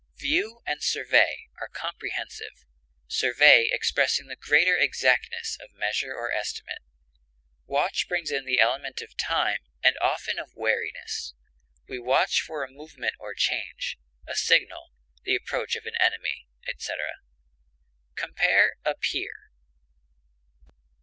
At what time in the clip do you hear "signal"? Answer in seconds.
14.33-14.89